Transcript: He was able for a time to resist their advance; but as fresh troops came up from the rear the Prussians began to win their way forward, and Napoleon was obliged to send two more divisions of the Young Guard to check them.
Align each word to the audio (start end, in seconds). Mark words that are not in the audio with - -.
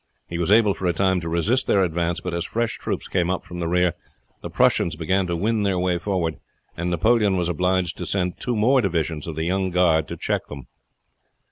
He 0.27 0.39
was 0.39 0.49
able 0.49 0.73
for 0.73 0.87
a 0.87 0.93
time 0.93 1.21
to 1.21 1.29
resist 1.29 1.67
their 1.67 1.83
advance; 1.83 2.21
but 2.21 2.33
as 2.33 2.43
fresh 2.43 2.79
troops 2.79 3.07
came 3.07 3.29
up 3.29 3.43
from 3.45 3.59
the 3.59 3.67
rear 3.67 3.93
the 4.41 4.49
Prussians 4.49 4.95
began 4.95 5.27
to 5.27 5.35
win 5.35 5.61
their 5.61 5.77
way 5.77 5.99
forward, 5.99 6.37
and 6.75 6.89
Napoleon 6.89 7.37
was 7.37 7.47
obliged 7.47 7.97
to 7.99 8.05
send 8.07 8.39
two 8.39 8.55
more 8.55 8.81
divisions 8.81 9.27
of 9.27 9.35
the 9.35 9.45
Young 9.45 9.69
Guard 9.69 10.07
to 10.07 10.17
check 10.17 10.47
them. 10.47 10.65